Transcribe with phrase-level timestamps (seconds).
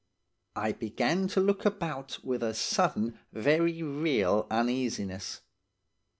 [0.55, 5.41] I began to look about with a sudden very real uneasiness.